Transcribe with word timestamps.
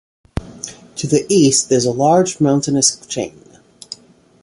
To 0.95 1.05
the 1.05 1.27
east, 1.29 1.69
there 1.69 1.77
is 1.77 1.85
a 1.85 1.91
large 1.91 2.39
mountainous 2.41 3.05
chain. 3.05 3.39